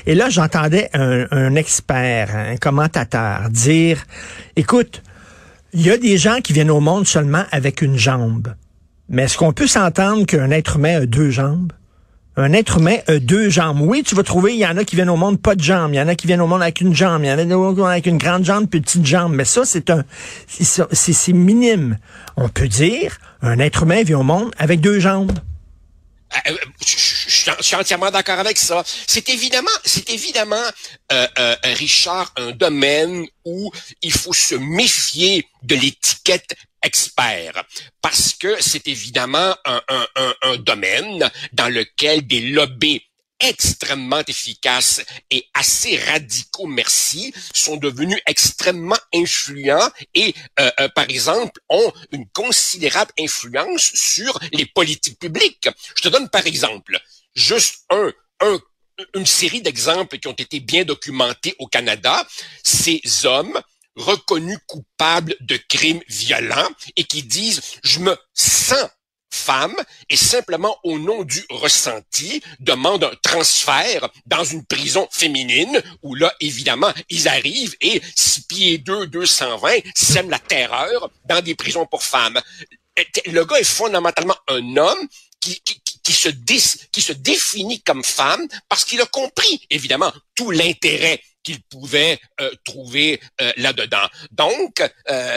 Et 0.06 0.16
là, 0.16 0.30
j'entendais 0.30 0.90
un 0.94 1.56
expert, 1.56 2.36
un 2.36 2.58
commentateur 2.58 3.50
dire, 3.50 4.06
écoute, 4.56 5.02
il 5.74 5.86
y 5.86 5.90
a 5.90 5.98
des 5.98 6.18
gens 6.18 6.42
qui 6.42 6.52
viennent 6.52 6.72
au 6.72 6.82
monde 6.82 7.08
seulement 7.08 7.46
avec 7.52 7.82
une 7.82 7.98
jambe. 7.98 8.54
Mais 9.12 9.24
est-ce 9.24 9.38
qu'on 9.38 9.52
peut 9.52 9.68
s'entendre 9.68 10.26
qu'un 10.26 10.52
être 10.52 10.78
humain 10.78 11.02
a 11.02 11.06
deux 11.06 11.30
jambes? 11.30 11.74
Un 12.38 12.54
être 12.54 12.78
humain 12.78 12.96
a 13.08 13.20
deux 13.20 13.50
jambes. 13.50 13.82
Oui, 13.82 14.04
tu 14.04 14.16
vas 14.16 14.24
trouver, 14.24 14.54
il 14.54 14.60
y 14.60 14.66
en 14.66 14.78
a 14.78 14.86
qui 14.86 14.96
viennent 14.96 15.10
au 15.10 15.18
monde 15.18 15.40
pas 15.42 15.54
de 15.54 15.62
jambes. 15.62 15.92
Il 15.94 15.98
y 15.98 16.02
en 16.02 16.08
a 16.08 16.16
qui 16.16 16.28
viennent 16.28 16.40
au 16.40 16.48
monde 16.48 16.62
avec 16.62 16.80
une 16.80 16.96
jambe. 16.96 17.22
Il 17.22 17.28
y 17.28 17.30
en 17.30 17.38
a 17.38 17.44
qui 17.44 17.48
viennent 17.50 17.86
avec 17.86 18.06
une 18.06 18.18
grande 18.18 18.46
jambe 18.46 18.70
petite 18.70 19.06
jambe. 19.06 19.34
Mais 19.36 19.44
ça, 19.44 19.64
c'est 19.66 19.90
un, 19.90 20.06
c'est 20.48 21.34
minime. 21.34 21.98
On 22.38 22.48
peut 22.48 22.70
dire, 22.70 23.18
un 23.42 23.60
être 23.60 23.84
humain 23.84 24.04
vient 24.04 24.20
au 24.20 24.24
monde 24.24 24.52
avec 24.58 24.80
deux 24.80 25.02
jambes. 25.02 25.34
Je, 27.46 27.64
suis 27.64 27.76
entièrement 27.76 28.12
d'accord 28.12 28.40
avec 28.40 28.58
ça. 28.58 28.84
C'est 29.08 29.30
évidemment, 29.30 29.72
c'est 29.84 30.10
évidemment, 30.10 30.64
euh, 31.12 31.28
euh, 31.40 31.56
Richard, 31.64 32.32
un 32.38 32.52
domaine 32.52 33.26
où 33.46 33.72
il 34.02 34.14
faut 34.14 34.34
se 34.34 34.56
méfier 34.56 35.48
de 35.64 35.76
l'étiquette 35.76 36.56
expert, 36.84 37.64
parce 38.02 38.34
que 38.34 38.62
c'est 38.62 38.88
évidemment 38.88 39.56
un, 39.66 39.82
un, 39.88 40.08
un, 40.16 40.34
un 40.42 40.58
domaine 40.58 41.30
dans 41.54 41.70
lequel 41.70 42.26
des 42.26 42.42
lobbies 42.42 43.04
extrêmement 43.42 44.22
efficaces 44.28 45.02
et 45.30 45.46
assez 45.54 45.98
radicaux, 45.98 46.68
merci, 46.68 47.34
sont 47.54 47.76
devenus 47.76 48.20
extrêmement 48.28 48.98
influents 49.14 49.90
et, 50.14 50.34
euh, 50.60 50.70
euh, 50.80 50.90
par 50.90 51.10
exemple, 51.10 51.60
ont 51.70 51.92
une 52.12 52.28
considérable 52.30 53.12
influence 53.20 53.92
sur 53.94 54.40
les 54.54 54.66
politiques 54.66 55.20
publiques. 55.20 55.68
Je 55.96 56.04
te 56.04 56.10
donne 56.10 56.30
par 56.30 56.46
exemple 56.46 57.00
juste 57.36 57.86
un, 57.90 58.12
un 58.42 58.60
une 59.16 59.26
série 59.26 59.62
d'exemples 59.62 60.20
qui 60.20 60.28
ont 60.28 60.34
été 60.34 60.60
bien 60.60 60.84
documentés 60.84 61.56
au 61.60 61.68
Canada. 61.68 62.26
Ces 62.64 63.02
hommes 63.26 63.60
reconnus 63.96 64.60
coupables 64.68 65.36
de 65.42 65.58
crimes 65.58 66.02
violents 66.08 66.70
et 66.96 67.04
qui 67.04 67.24
disent 67.24 67.62
je 67.84 68.00
me 68.00 68.18
sens 68.34 68.88
femme 69.34 69.76
et 70.10 70.18
simplement 70.18 70.78
au 70.84 71.00
nom 71.00 71.24
du 71.24 71.42
ressenti 71.50 72.42
demande 72.60 73.06
un 73.06 73.14
transfert 73.22 74.10
dans 74.26 74.44
une 74.44 74.66
prison 74.66 75.08
féminine 75.12 75.82
où 76.04 76.16
là 76.16 76.34
évidemment 76.42 76.92
ils 77.10 77.28
arrivent 77.28 77.76
et 77.80 78.02
six 78.16 78.42
pieds 78.42 78.78
2 78.78 79.08
220 79.08 79.80
sèment 79.96 80.30
la 80.30 80.40
terreur 80.40 81.10
dans 81.26 81.42
des 81.42 81.56
prisons 81.56 81.86
pour 81.86 82.04
femmes. 82.04 82.40
Le 83.26 83.44
gars 83.46 83.60
est 83.60 83.64
fondamentalement 83.64 84.36
un 84.50 84.78
homme 84.78 85.08
qui, 85.40 85.60
qui, 85.62 85.81
qui, 86.04 86.14
se, 86.14 86.30
qui 86.30 87.02
se 87.02 87.14
définit 87.14 87.82
comme 87.82 88.04
femme 88.04 88.48
parce 88.70 88.86
qu'il 88.86 89.02
a 89.02 89.06
compris, 89.06 89.66
évidemment, 89.70 90.12
tout 90.36 90.52
l'intérêt 90.52 91.22
qu'ils 91.44 91.62
pouvaient 91.64 92.20
euh, 92.40 92.52
trouver 92.64 93.20
euh, 93.42 93.52
là-dedans. 93.58 94.08
Donc, 94.32 94.82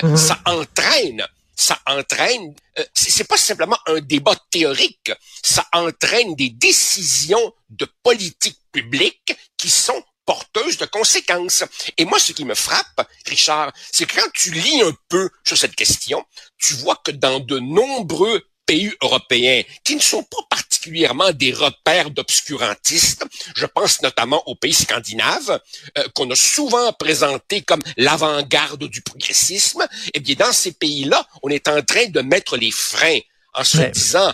Mhm. 0.02 0.16
ça 0.16 0.40
entraîne 0.47 1.26
ça 1.56 1.80
entraîne, 1.87 2.54
euh, 2.78 2.85
c'est 2.94 3.28
pas 3.28 3.37
simplement 3.37 3.78
un 3.87 4.00
débat 4.00 4.37
théorique, 4.50 5.12
ça 5.42 5.64
entraîne 5.73 6.35
des 6.35 6.50
décisions 6.50 7.52
de 7.71 7.87
politique 8.02 8.59
publique 8.73 9.37
qui 9.56 9.71
sont 9.71 10.02
porteuses 10.26 10.78
de 10.78 10.87
conséquences. 10.87 11.64
Et 11.97 12.04
moi, 12.04 12.18
ce 12.18 12.33
qui 12.33 12.44
me 12.44 12.54
frappe, 12.54 13.09
Richard, 13.26 13.73
c'est 13.92 14.06
que 14.06 14.16
quand 14.21 14.30
tu 14.33 14.52
lis 14.52 14.83
un 14.83 14.92
peu 15.09 15.30
sur 15.47 15.56
cette 15.56 15.76
question, 15.76 16.25
tu 16.59 16.75
vois 16.75 16.97
que 17.04 17.11
dans 17.11 17.40
de 17.40 17.59
nombreux 17.59 18.42
pays 18.66 18.92
européens 19.02 19.62
qui 19.85 19.97
ne 19.97 20.00
sont 20.00 20.23
pas 20.23 20.42
particulièrement 20.50 21.33
des 21.33 21.52
repères 21.52 22.11
d'obscurantistes. 22.11 23.25
Je 23.56 23.66
pense 23.66 24.02
notamment 24.02 24.42
aux 24.47 24.54
pays 24.54 24.75
scandinaves, 24.75 25.61
euh, 25.99 26.09
qu'on 26.14 26.30
a 26.30 26.37
souvent 26.37 26.92
présentés 26.92 27.62
comme 27.62 27.83
l'avant-garde 27.97 28.85
du 28.85 29.02
progressisme. 29.02 29.87
Eh 30.12 30.21
bien, 30.21 30.35
dans 30.35 30.52
ces 30.52 30.73
pays-là, 30.73 31.26
on 31.42 31.49
est 31.49 31.68
en 31.68 31.83
train 31.83 32.06
de 32.06 32.21
mettre 32.21 32.56
les 32.56 32.71
freins 32.71 33.21
en 33.54 33.64
se 33.64 33.78
disant, 33.78 34.33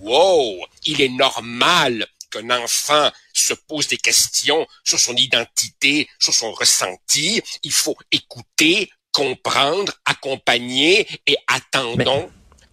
wow, 0.00 0.64
il 0.86 1.00
est 1.00 1.08
normal 1.08 2.06
qu'un 2.30 2.50
enfant 2.50 3.10
se 3.32 3.54
pose 3.54 3.88
des 3.88 3.98
questions 3.98 4.66
sur 4.84 4.98
son 4.98 5.14
identité, 5.14 6.08
sur 6.18 6.34
son 6.34 6.52
ressenti. 6.52 7.42
Il 7.62 7.72
faut 7.72 7.96
écouter, 8.10 8.90
comprendre, 9.12 9.92
accompagner 10.06 11.06
et 11.26 11.36
attendons. 11.46 12.30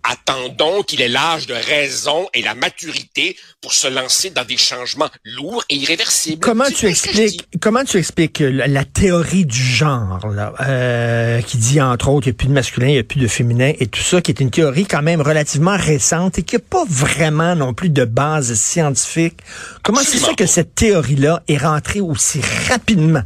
Attendons 0.09 0.81
qu'il 0.81 1.01
ait 1.01 1.07
l'âge 1.07 1.45
de 1.45 1.53
raison 1.53 2.27
et 2.33 2.41
la 2.41 2.55
maturité 2.55 3.37
pour 3.61 3.73
se 3.73 3.87
lancer 3.87 4.31
dans 4.31 4.43
des 4.43 4.57
changements 4.57 5.09
lourds 5.23 5.63
et 5.69 5.75
irréversibles. 5.75 6.39
Comment 6.39 6.65
tu 6.65 6.87
expliques 6.87 7.47
comment 7.61 7.83
tu 7.83 7.97
expliques 7.97 8.39
la, 8.39 8.65
la 8.65 8.85
théorie 8.85 9.45
du 9.45 9.61
genre 9.61 10.27
là, 10.33 10.53
euh, 10.61 11.41
qui 11.43 11.57
dit 11.57 11.79
entre 11.79 12.09
autres 12.09 12.25
il 12.25 12.31
n'y 12.31 12.35
a 12.35 12.37
plus 12.37 12.47
de 12.47 12.53
masculin, 12.53 12.87
il 12.87 12.93
n'y 12.93 12.97
a 12.97 13.03
plus 13.03 13.19
de 13.19 13.27
féminin 13.27 13.71
et 13.77 13.85
tout 13.85 14.01
ça 14.01 14.19
qui 14.19 14.31
est 14.31 14.39
une 14.39 14.49
théorie 14.49 14.87
quand 14.87 15.03
même 15.03 15.21
relativement 15.21 15.77
récente 15.77 16.39
et 16.39 16.41
qui 16.43 16.55
n'a 16.55 16.61
pas 16.67 16.85
vraiment 16.87 17.55
non 17.55 17.75
plus 17.75 17.89
de 17.89 18.03
base 18.03 18.55
scientifique. 18.55 19.41
Comment 19.83 20.01
c'est 20.01 20.17
ça 20.17 20.33
que 20.33 20.47
cette 20.47 20.73
théorie-là 20.73 21.43
est 21.47 21.57
rentrée 21.57 22.01
aussi 22.01 22.41
rapidement 22.67 23.21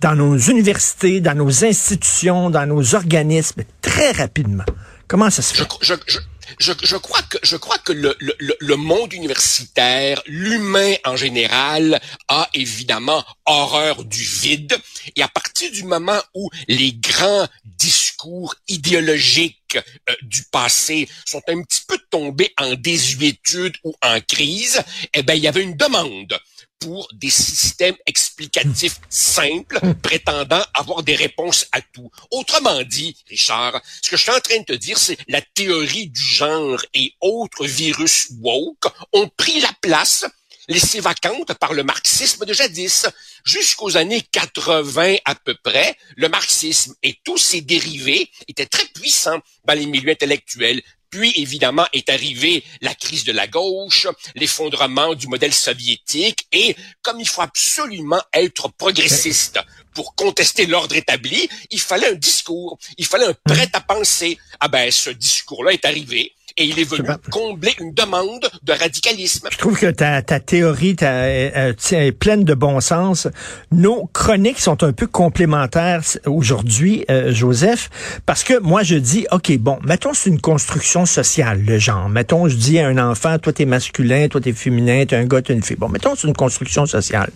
dans 0.00 0.14
nos 0.14 0.38
universités, 0.38 1.20
dans 1.20 1.34
nos 1.34 1.64
institutions, 1.64 2.50
dans 2.50 2.66
nos 2.66 2.94
organismes 2.94 3.62
très 3.82 4.12
rapidement? 4.12 4.64
Comment 5.10 5.28
ça 5.28 5.42
se 5.42 5.54
fait? 5.54 5.64
je, 5.82 5.94
je, 6.06 6.18
je, 6.60 6.72
je 6.84 6.96
crois 6.96 7.20
que 7.22 7.36
je 7.42 7.56
crois 7.56 7.78
que 7.78 7.92
le, 7.92 8.14
le, 8.20 8.32
le- 8.38 8.56
le 8.60 8.76
monde 8.76 9.12
universitaire, 9.12 10.22
l'humain 10.26 10.94
en 11.04 11.16
général, 11.16 12.00
a 12.28 12.48
évidemment 12.54 13.24
horreur 13.44 14.04
du 14.04 14.22
vide. 14.22 14.78
Et 15.16 15.22
à 15.22 15.28
partir 15.28 15.68
du 15.72 15.82
moment 15.82 16.20
où 16.34 16.48
les 16.68 16.92
grands 16.92 17.48
discours 17.64 18.54
idéologiques 18.68 19.78
euh, 20.08 20.14
du 20.22 20.44
passé 20.44 21.08
sont 21.26 21.42
un 21.48 21.60
petit 21.62 21.82
peu 21.88 21.98
tombés 22.10 22.52
en 22.56 22.74
désuétude 22.74 23.74
ou 23.82 23.92
en 24.02 24.20
crise, 24.20 24.80
eh 25.12 25.24
ben 25.24 25.34
il 25.34 25.42
y 25.42 25.48
avait 25.48 25.62
une 25.64 25.76
demande 25.76 26.38
pour 26.80 27.08
des 27.12 27.30
systèmes 27.30 27.96
explicatifs 28.06 29.00
simples 29.08 29.78
prétendant 30.02 30.62
avoir 30.74 31.02
des 31.02 31.14
réponses 31.14 31.66
à 31.72 31.80
tout. 31.80 32.10
Autrement 32.30 32.82
dit, 32.82 33.16
Richard, 33.28 33.80
ce 34.02 34.10
que 34.10 34.16
je 34.16 34.22
suis 34.22 34.32
en 34.32 34.40
train 34.40 34.58
de 34.58 34.64
te 34.64 34.72
dire, 34.72 34.98
c'est 34.98 35.18
la 35.28 35.42
théorie 35.42 36.08
du 36.08 36.20
genre 36.20 36.82
et 36.94 37.14
autres 37.20 37.66
virus 37.66 38.28
woke 38.40 38.86
ont 39.12 39.28
pris 39.36 39.60
la 39.60 39.70
place 39.80 40.24
laissée 40.68 41.00
vacante 41.00 41.52
par 41.54 41.74
le 41.74 41.82
marxisme 41.82 42.44
de 42.46 42.52
jadis. 42.52 43.06
Jusqu'aux 43.44 43.96
années 43.96 44.22
80 44.22 45.16
à 45.24 45.34
peu 45.34 45.54
près, 45.62 45.96
le 46.16 46.28
marxisme 46.28 46.94
et 47.02 47.18
tous 47.24 47.38
ses 47.38 47.60
dérivés 47.60 48.30
étaient 48.48 48.66
très 48.66 48.86
puissants 48.86 49.40
dans 49.64 49.74
les 49.74 49.86
milieux 49.86 50.12
intellectuels. 50.12 50.82
Puis, 51.10 51.32
évidemment, 51.36 51.86
est 51.92 52.08
arrivée 52.08 52.64
la 52.80 52.94
crise 52.94 53.24
de 53.24 53.32
la 53.32 53.46
gauche, 53.46 54.06
l'effondrement 54.36 55.14
du 55.14 55.26
modèle 55.26 55.54
soviétique, 55.54 56.46
et 56.52 56.76
comme 57.02 57.20
il 57.20 57.28
faut 57.28 57.42
absolument 57.42 58.22
être 58.32 58.68
progressiste 58.68 59.58
pour 59.94 60.14
contester 60.14 60.66
l'ordre 60.66 60.94
établi, 60.94 61.48
il 61.70 61.80
fallait 61.80 62.08
un 62.08 62.14
discours, 62.14 62.78
il 62.96 63.06
fallait 63.06 63.26
un 63.26 63.34
prêt 63.44 63.68
à 63.72 63.80
penser. 63.80 64.38
Ah 64.60 64.68
ben, 64.68 64.90
ce 64.90 65.10
discours-là 65.10 65.72
est 65.72 65.84
arrivé, 65.84 66.32
et 66.60 66.64
il 66.64 66.78
est 66.78 66.84
venu 66.84 67.08
combler 67.30 67.72
une 67.80 67.92
demande 67.94 68.46
de 68.62 68.72
radicalisme. 68.72 69.48
Je 69.50 69.56
trouve 69.56 69.78
que 69.78 69.90
ta, 69.90 70.20
ta 70.20 70.40
théorie 70.40 70.94
ta, 70.94 71.26
est 71.26 72.12
pleine 72.18 72.44
de 72.44 72.54
bon 72.54 72.80
sens. 72.80 73.26
Nos 73.72 74.10
chroniques 74.12 74.60
sont 74.60 74.82
un 74.84 74.92
peu 74.92 75.06
complémentaires 75.06 76.02
aujourd'hui, 76.26 77.04
euh, 77.10 77.32
Joseph, 77.32 77.88
parce 78.26 78.44
que 78.44 78.58
moi 78.58 78.82
je 78.82 78.96
dis, 78.96 79.26
OK, 79.32 79.56
bon, 79.58 79.78
mettons 79.84 80.12
c'est 80.12 80.28
une 80.28 80.40
construction 80.40 81.06
sociale, 81.06 81.64
le 81.64 81.78
genre. 81.78 82.10
Mettons, 82.10 82.46
je 82.48 82.56
dis 82.56 82.78
à 82.78 82.88
un 82.88 82.98
enfant, 82.98 83.38
toi 83.38 83.54
t'es 83.54 83.64
masculin, 83.64 84.28
toi 84.28 84.40
t'es 84.40 84.52
féminin, 84.52 85.06
t'es 85.06 85.16
un 85.16 85.24
gars, 85.24 85.40
t'es 85.40 85.54
une 85.54 85.62
fille. 85.62 85.76
Bon, 85.76 85.88
mettons 85.88 86.14
c'est 86.14 86.28
une 86.28 86.36
construction 86.36 86.84
sociale. 86.84 87.30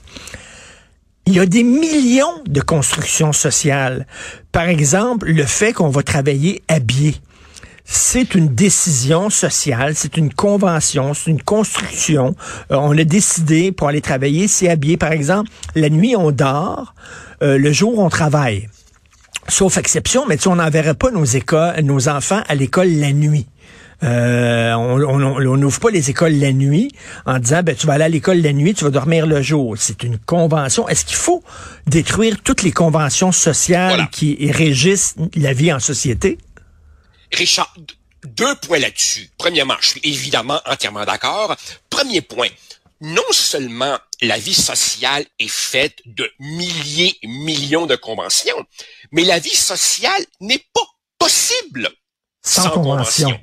Il 1.26 1.32
y 1.32 1.40
a 1.40 1.46
des 1.46 1.62
millions 1.62 2.42
de 2.46 2.60
constructions 2.60 3.32
sociales. 3.32 4.06
Par 4.52 4.68
exemple, 4.68 5.26
le 5.26 5.44
fait 5.44 5.72
qu'on 5.72 5.88
va 5.88 6.02
travailler 6.02 6.62
habillé 6.68 7.14
c'est 7.84 8.34
une 8.34 8.48
décision 8.54 9.28
sociale, 9.28 9.94
c'est 9.94 10.16
une 10.16 10.32
convention, 10.32 11.12
c'est 11.14 11.30
une 11.30 11.42
construction. 11.42 12.34
Euh, 12.70 12.76
on 12.76 12.96
a 12.96 13.04
décidé 13.04 13.72
pour 13.72 13.88
aller 13.88 14.00
travailler, 14.00 14.48
c'est 14.48 14.68
habillé. 14.70 14.96
Par 14.96 15.12
exemple, 15.12 15.50
la 15.74 15.90
nuit, 15.90 16.16
on 16.16 16.30
dort, 16.30 16.94
euh, 17.42 17.58
le 17.58 17.72
jour, 17.72 17.98
on 17.98 18.08
travaille. 18.08 18.68
Sauf 19.48 19.76
exception, 19.76 20.24
mais 20.26 20.36
tu 20.38 20.44
sais, 20.44 20.48
on 20.48 20.56
n'enverrait 20.56 20.94
pas 20.94 21.10
nos 21.10 21.24
écoles, 21.26 21.74
nos 21.82 22.08
enfants 22.08 22.42
à 22.48 22.54
l'école 22.54 22.88
la 22.88 23.12
nuit. 23.12 23.46
Euh, 24.02 24.72
on 24.74 25.56
n'ouvre 25.56 25.80
pas 25.80 25.90
les 25.90 26.10
écoles 26.10 26.32
la 26.32 26.52
nuit 26.52 26.90
en 27.26 27.38
disant 27.38 27.62
ben 27.62 27.74
tu 27.74 27.86
vas 27.86 27.94
aller 27.94 28.04
à 28.04 28.08
l'école 28.08 28.38
la 28.38 28.52
nuit, 28.52 28.74
tu 28.74 28.84
vas 28.84 28.90
dormir 28.90 29.26
le 29.26 29.40
jour. 29.40 29.76
C'est 29.78 30.02
une 30.02 30.18
convention. 30.18 30.88
Est-ce 30.88 31.04
qu'il 31.04 31.16
faut 31.16 31.42
détruire 31.86 32.36
toutes 32.42 32.62
les 32.62 32.72
conventions 32.72 33.32
sociales 33.32 33.88
Voilà. 33.90 34.06
qui 34.10 34.50
régissent 34.50 35.14
la 35.36 35.52
vie 35.52 35.72
en 35.72 35.78
société? 35.78 36.38
Richard, 37.34 37.74
deux 38.24 38.54
points 38.56 38.78
là-dessus. 38.78 39.30
Premièrement, 39.36 39.76
je 39.80 39.90
suis 39.90 40.00
évidemment 40.04 40.60
entièrement 40.66 41.04
d'accord. 41.04 41.56
Premier 41.90 42.20
point, 42.20 42.48
non 43.00 43.30
seulement 43.30 43.98
la 44.22 44.38
vie 44.38 44.54
sociale 44.54 45.26
est 45.38 45.48
faite 45.48 46.00
de 46.06 46.30
milliers 46.38 47.18
millions 47.22 47.86
de 47.86 47.96
conventions, 47.96 48.64
mais 49.12 49.24
la 49.24 49.38
vie 49.38 49.54
sociale 49.54 50.24
n'est 50.40 50.64
pas 50.72 50.86
possible 51.18 51.90
Sans 52.42 52.70
convention. 52.70 53.38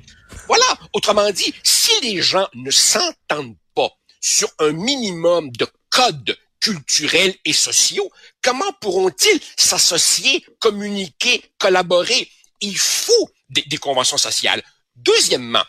Voilà, 0.48 0.64
autrement 0.92 1.30
dit, 1.30 1.54
si 1.62 1.92
les 2.02 2.20
gens 2.20 2.48
ne 2.54 2.70
s'entendent 2.70 3.56
pas 3.74 3.90
sur 4.20 4.48
un 4.58 4.72
minimum 4.72 5.50
de 5.52 5.66
codes 5.90 6.36
culturels 6.60 7.34
et 7.44 7.52
sociaux, 7.52 8.10
comment 8.42 8.72
pourront-ils 8.80 9.40
s'associer, 9.56 10.44
communiquer, 10.60 11.42
collaborer? 11.58 12.28
Il 12.60 12.78
faut 12.78 13.30
des, 13.52 13.78
conventions 13.78 14.18
sociales. 14.18 14.62
Deuxièmement, 14.96 15.62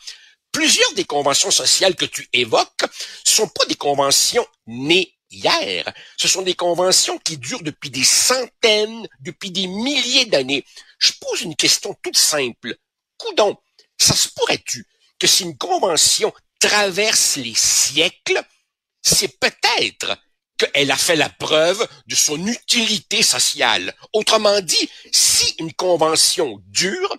plusieurs 0.52 0.94
des 0.94 1.06
conventions 1.06 1.52
sociales 1.52 1.96
que 1.96 2.06
tu 2.06 2.28
évoques 2.34 2.86
sont 3.24 3.48
pas 3.48 3.66
des 3.66 3.76
conventions 3.76 4.46
nées 4.68 5.14
hier. 5.32 5.92
Ce 6.18 6.28
sont 6.28 6.42
des 6.42 6.54
conventions 6.54 7.18
qui 7.20 7.38
durent 7.38 7.64
depuis 7.64 7.90
des 7.90 8.04
centaines, 8.04 9.08
depuis 9.22 9.52
des 9.52 9.68
milliers 9.68 10.26
d'années. 10.26 10.64
Je 11.00 11.12
pose 11.20 11.42
une 11.42 11.56
question 11.56 11.96
toute 12.02 12.18
simple. 12.18 12.78
Coudon, 13.18 13.58
ça 13.98 14.16
se 14.16 14.30
pourrait-tu 14.30 14.86
que 15.20 15.28
si 15.28 15.44
une 15.44 15.58
convention 15.58 16.34
traverse 16.60 17.38
les 17.38 17.56
siècles, 17.56 18.42
c'est 19.02 19.40
peut-être 19.40 20.18
qu'elle 20.58 20.92
a 20.92 20.98
fait 20.98 21.16
la 21.16 21.30
preuve 21.30 21.86
de 22.08 22.16
son 22.16 22.46
utilité 22.48 23.24
sociale. 23.24 23.94
Autrement 24.14 24.62
dit, 24.62 24.90
si 25.12 25.56
une 25.60 25.74
convention 25.74 26.62
dure, 26.68 27.16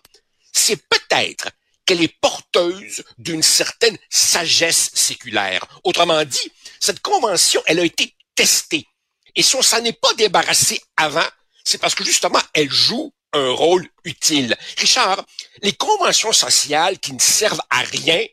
c'est 0.55 0.89
peut-être 0.89 1.51
qu'elle 1.85 2.03
est 2.03 2.21
porteuse 2.21 3.05
d'une 3.19 3.43
certaine 3.43 3.99
sagesse 4.09 4.91
séculaire. 4.95 5.67
Autrement 5.83 6.25
dit, 6.25 6.51
cette 6.81 7.01
convention, 7.01 7.63
elle 7.67 7.81
a 7.81 7.85
été 7.85 8.15
testée. 8.35 8.87
Et 9.35 9.43
si 9.43 9.57
on 9.57 9.63
s'en 9.63 9.85
est 9.85 10.01
pas 10.01 10.15
débarrassé 10.15 10.81
avant, 10.97 11.27
c'est 11.65 11.79
parce 11.79 11.95
que 11.95 12.05
justement, 12.05 12.41
elle 12.55 12.71
joue 12.71 13.13
un 13.33 13.51
rôle 13.51 13.87
utile. 14.05 14.57
Richard, 14.79 15.25
les 15.63 15.73
conventions 15.73 16.33
sociales 16.33 16.99
qui 17.01 17.13
ne 17.13 17.21
servent 17.21 17.63
à 17.69 17.81
rien 17.81 18.25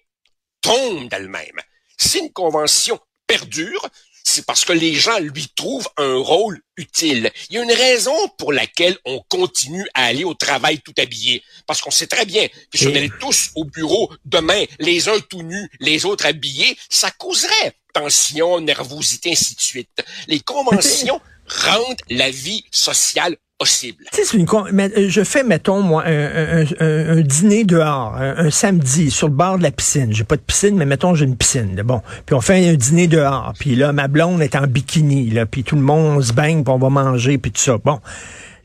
tombent 0.62 1.10
d'elles-mêmes. 1.10 1.60
Si 1.98 2.20
une 2.20 2.32
convention 2.32 3.00
perdure, 3.26 3.86
c'est 4.32 4.46
parce 4.46 4.64
que 4.66 4.74
les 4.74 4.94
gens 4.94 5.20
lui 5.20 5.48
trouvent 5.56 5.90
un 5.98 6.16
rôle 6.16 6.62
utile. 6.78 7.32
Il 7.50 7.56
y 7.56 7.60
a 7.60 7.64
une 7.64 7.72
raison 7.72 8.16
pour 8.38 8.54
laquelle 8.54 8.98
on 9.06 9.22
continue 9.28 9.86
à 9.94 10.06
aller 10.06 10.24
au 10.24 10.34
travail 10.34 10.80
tout 10.80 10.94
habillé. 10.98 11.44
Parce 11.68 11.82
qu'on 11.82 11.92
sait 11.92 12.08
très 12.08 12.26
bien 12.26 12.48
que 12.48 12.78
si 12.78 12.88
on 12.88 12.96
allait 12.96 13.12
tous 13.20 13.52
au 13.56 13.66
bureau 13.66 14.12
demain, 14.26 14.64
les 14.80 15.10
uns 15.10 15.20
tout 15.30 15.44
nus, 15.44 15.70
les 15.80 16.06
autres 16.06 16.26
habillés, 16.26 16.78
ça 16.90 17.12
causerait 17.12 17.76
tension, 17.94 18.62
nervosité, 18.62 19.32
ainsi 19.32 19.56
de 19.56 19.62
suite. 19.62 20.04
Les 20.28 20.40
conventions 20.40 21.20
rendent 21.48 22.02
la 22.10 22.32
vie 22.32 22.64
sociale 22.72 23.36
possible. 23.62 24.04
Une, 24.34 24.48
euh, 24.50 25.06
je 25.08 25.24
fais, 25.24 25.44
mettons, 25.44 25.82
moi, 25.82 26.04
un, 26.08 26.64
un, 26.64 27.18
un, 27.18 27.22
dîner 27.22 27.64
dehors, 27.64 28.16
un, 28.16 28.50
samedi, 28.50 29.12
sur 29.12 29.28
le 29.28 29.36
bord 29.36 29.60
de 29.60 29.64
la 29.64 29.72
piscine. 29.72 30.12
J'ai 30.12 30.24
pas 30.24 30.36
de 30.36 30.42
piscine, 30.42 30.76
mais 30.76 30.86
mettons, 30.86 31.14
j'ai 31.14 31.26
une 31.26 31.38
piscine. 31.38 31.80
Bon, 31.84 32.02
puis 32.26 32.36
on 32.36 32.42
fait 32.42 32.70
un 32.70 32.74
dîner 32.74 33.08
dehors. 33.08 33.54
Puis 33.60 33.76
là, 33.76 33.94
ma 33.94 34.08
blonde 34.08 34.42
est 34.42 34.56
en 34.56 34.66
bikini, 34.66 35.30
là, 35.30 35.46
puis 35.46 35.64
tout 35.64 35.76
le 35.76 35.84
monde 35.84 36.24
se 36.24 36.34
baigne, 36.34 36.64
puis 36.64 36.74
on 36.74 36.80
va 36.80 36.90
manger, 36.90 37.38
puis 37.38 37.52
tout 37.52 37.62
ça. 37.62 37.78
Bon, 37.78 38.00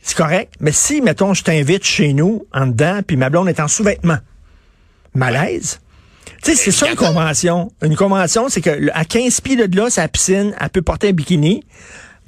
c'est 0.02 0.16
correct. 0.16 0.54
Mais 0.60 0.72
si, 0.72 1.02
mettons, 1.02 1.34
je 1.34 1.42
t'invite 1.42 1.84
chez 1.84 2.14
nous, 2.14 2.46
en 2.54 2.66
dedans, 2.66 3.00
puis 3.06 3.18
ma 3.18 3.28
blonde 3.28 3.50
est 3.50 3.60
en 3.60 3.68
sous-vêtements, 3.68 4.18
malaise. 5.14 5.80
Tu 6.42 6.52
sais, 6.52 6.56
c'est 6.56 6.70
ça 6.70 6.88
une 6.88 6.96
convention. 6.96 7.70
Une 7.82 7.96
convention, 7.96 8.48
c'est 8.48 8.62
que 8.62 8.90
à 8.94 9.04
15 9.04 9.42
pieds 9.42 9.56
de 9.56 9.76
là, 9.76 9.90
sa 9.90 10.08
piscine, 10.08 10.54
elle 10.58 10.70
peut 10.70 10.82
porter 10.82 11.10
un 11.10 11.12
bikini. 11.12 11.64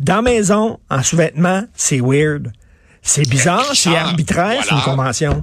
Dans 0.01 0.17
la 0.17 0.23
maison, 0.23 0.79
en 0.91 1.03
sous-vêtements, 1.03 1.65
c'est 1.75 2.01
weird. 2.01 2.53
C'est 3.09 3.27
bizarre, 3.27 3.75
c'est 3.75 3.97
arbitraire, 3.97 4.63
c'est 4.63 4.75
une 4.75 4.83
convention. 4.83 5.43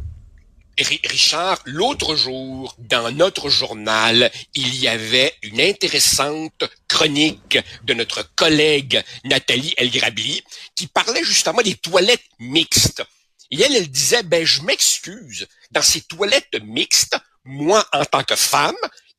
Richard, 0.77 1.57
l'autre 1.65 2.15
jour, 2.15 2.75
dans 2.77 3.09
notre 3.11 3.49
journal, 3.49 4.31
il 4.53 4.75
y 4.75 4.87
avait 4.87 5.33
une 5.41 5.59
intéressante 5.59 6.63
chronique 6.87 7.57
de 7.83 7.95
notre 7.95 8.21
collègue 8.35 9.03
Nathalie 9.23 9.73
Elgrabli 9.77 10.43
qui 10.75 10.85
parlait 10.85 11.23
justement 11.23 11.63
des 11.63 11.73
toilettes 11.73 12.29
mixtes. 12.37 13.03
Et 13.49 13.59
elle, 13.59 13.75
elle 13.75 13.89
disait, 13.89 14.21
ben, 14.21 14.45
je 14.45 14.61
m'excuse, 14.61 15.47
dans 15.71 15.81
ces 15.81 16.01
toilettes 16.01 16.61
mixtes, 16.61 17.17
moi, 17.45 17.83
en 17.93 18.05
tant 18.05 18.23
que 18.23 18.35
femme, 18.35 18.75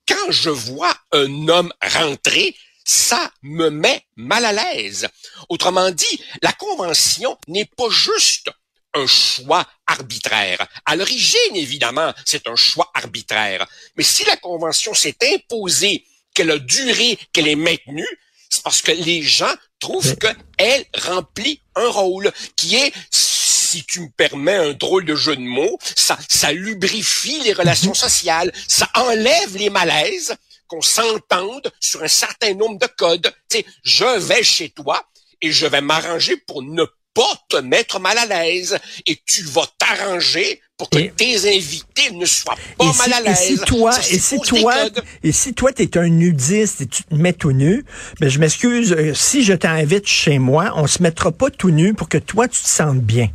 quand 0.06 0.30
je 0.30 0.50
vois 0.50 0.94
un 1.10 1.48
homme 1.48 1.72
rentrer, 1.82 2.54
ça 2.86 3.30
me 3.42 3.68
met 3.68 4.06
mal 4.14 4.44
à 4.44 4.52
l'aise. 4.52 5.08
Autrement 5.50 5.90
dit, 5.90 6.22
la 6.40 6.52
convention 6.52 7.36
n'est 7.48 7.66
pas 7.76 7.90
juste 7.90 8.48
un 8.94 9.06
choix 9.06 9.66
arbitraire. 9.86 10.66
À 10.86 10.96
l'origine, 10.96 11.56
évidemment, 11.56 12.14
c'est 12.24 12.46
un 12.46 12.56
choix 12.56 12.90
arbitraire. 12.94 13.66
Mais 13.96 14.04
si 14.04 14.24
la 14.24 14.36
convention 14.36 14.94
s'est 14.94 15.16
imposée, 15.34 16.06
qu'elle 16.32 16.50
a 16.50 16.58
duré, 16.58 17.18
qu'elle 17.32 17.48
est 17.48 17.56
maintenue, 17.56 18.06
c'est 18.50 18.62
parce 18.62 18.82
que 18.82 18.92
les 18.92 19.22
gens 19.22 19.52
trouvent 19.80 20.16
qu'elle 20.16 20.84
remplit 20.94 21.60
un 21.74 21.88
rôle 21.88 22.30
qui 22.54 22.76
est 22.76 22.92
si 23.10 23.84
tu 23.84 24.00
me 24.00 24.08
permets 24.10 24.54
un 24.54 24.72
drôle 24.74 25.04
de 25.04 25.16
jeu 25.16 25.34
de 25.34 25.40
mots, 25.40 25.78
ça, 25.96 26.16
ça 26.28 26.52
lubrifie 26.52 27.40
les 27.40 27.52
relations 27.52 27.90
mhm. 27.90 27.96
sociales, 27.96 28.52
ça 28.68 28.88
enlève 28.94 29.56
les 29.56 29.70
malaises, 29.70 30.36
qu'on 30.68 30.82
s'entende 30.82 31.70
sur 31.80 32.02
un 32.02 32.08
certain 32.08 32.54
nombre 32.54 32.78
de 32.78 32.88
codes. 32.96 33.32
Tu 33.50 33.58
sais, 33.58 33.66
je 33.82 34.18
vais 34.18 34.42
chez 34.42 34.70
toi 34.70 35.02
et 35.40 35.52
je 35.52 35.66
vais 35.66 35.80
m'arranger 35.80 36.36
pour 36.36 36.62
ne 36.62 36.84
pas 37.14 37.22
te 37.48 37.56
mettre 37.56 37.98
mal 37.98 38.18
à 38.18 38.26
l'aise 38.26 38.78
et 39.06 39.18
tu 39.24 39.42
vas 39.44 39.66
t'arranger 39.78 40.60
pour 40.76 40.90
que 40.90 40.98
tes 40.98 41.56
invités 41.56 42.10
ne 42.12 42.26
soient 42.26 42.56
pas 42.76 42.92
mal 42.92 43.12
à 43.14 43.20
l'aise. 43.22 43.40
Et 43.40 43.56
si 43.56 43.58
toi, 43.64 43.98
et 44.10 44.18
si 44.18 44.40
toi, 44.40 44.74
et 45.22 45.32
si 45.32 45.54
toi 45.54 45.72
t'es 45.72 45.96
un 45.96 46.08
nudiste 46.08 46.82
et 46.82 46.86
tu 46.86 47.04
te 47.04 47.14
mets 47.14 47.32
tout 47.32 47.52
nu, 47.52 47.86
ben 48.20 48.28
je 48.28 48.38
m'excuse, 48.38 48.92
euh, 48.92 49.14
si 49.14 49.42
je 49.42 49.54
t'invite 49.54 50.06
chez 50.06 50.38
moi, 50.38 50.72
on 50.76 50.86
se 50.86 51.02
mettra 51.02 51.32
pas 51.32 51.50
tout 51.50 51.70
nu 51.70 51.94
pour 51.94 52.10
que 52.10 52.18
toi 52.18 52.48
tu 52.48 52.62
te 52.62 52.68
sentes 52.68 53.00
bien. 53.00 53.30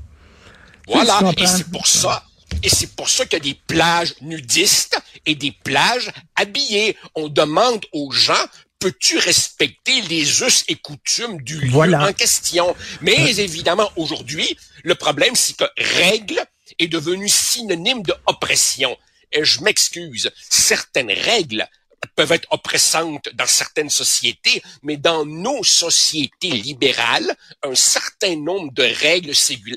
Voilà, 0.87 1.19
et 1.37 1.47
c'est 1.47 1.69
pour 1.71 1.87
ça 1.87 2.23
et 2.63 2.69
c'est 2.69 2.95
pour 2.95 3.09
ça 3.09 3.25
qu'il 3.25 3.39
y 3.39 3.41
a 3.49 3.53
des 3.53 3.59
plages 3.67 4.15
nudistes 4.21 4.99
et 5.25 5.35
des 5.35 5.51
plages 5.51 6.11
habillées. 6.35 6.97
On 7.15 7.27
demande 7.27 7.85
aux 7.91 8.11
gens, 8.11 8.45
peux-tu 8.79 9.17
respecter 9.17 10.01
les 10.01 10.41
us 10.41 10.63
et 10.67 10.75
coutumes 10.75 11.41
du 11.41 11.59
lieu 11.59 11.95
en 11.95 12.13
question? 12.13 12.75
Mais 13.01 13.15
évidemment, 13.39 13.89
aujourd'hui, 13.95 14.57
le 14.83 14.95
problème, 14.95 15.35
c'est 15.35 15.55
que 15.55 15.65
règle 15.77 16.39
est 16.79 16.87
devenu 16.87 17.27
synonyme 17.27 18.03
de 18.03 18.13
oppression. 18.27 18.97
Et 19.31 19.45
je 19.45 19.61
m'excuse, 19.61 20.31
certaines 20.49 21.11
règles 21.11 21.67
peuvent 22.15 22.31
être 22.31 22.47
oppressantes 22.51 23.29
dans 23.33 23.47
certaines 23.47 23.89
sociétés, 23.89 24.61
mais 24.81 24.97
dans 24.97 25.25
nos 25.25 25.63
sociétés 25.63 26.49
libérales, 26.49 27.35
un 27.63 27.75
certain 27.75 28.35
nombre 28.35 28.73
de 28.73 28.83
règles 28.83 29.33